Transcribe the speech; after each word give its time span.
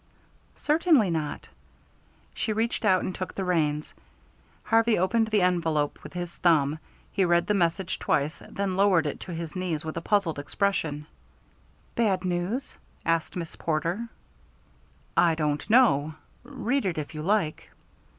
"Certainly 0.55 1.11
not." 1.11 1.47
She 2.33 2.51
reached 2.53 2.83
out 2.85 3.03
and 3.03 3.13
took 3.13 3.35
the 3.35 3.43
reins. 3.43 3.93
Harvey 4.63 4.97
opened 4.97 5.27
the 5.27 5.43
envelope 5.43 5.99
with 6.01 6.13
his 6.13 6.33
thumb. 6.37 6.79
He 7.11 7.23
read 7.23 7.45
the 7.45 7.53
message 7.53 7.99
twice, 7.99 8.41
then 8.49 8.75
lowered 8.77 9.05
it 9.05 9.19
to 9.19 9.31
his 9.31 9.55
knees 9.55 9.85
with 9.85 9.95
a 9.97 10.01
puzzled 10.01 10.39
expression. 10.39 11.05
"Bad 11.93 12.25
news?" 12.25 12.77
asked 13.05 13.35
Miss 13.35 13.55
Porter. 13.55 14.09
"I 15.15 15.35
don't 15.35 15.69
know. 15.69 16.15
Read 16.43 16.87
it 16.87 16.97
if 16.97 17.13
you 17.13 17.21
like." 17.21 17.69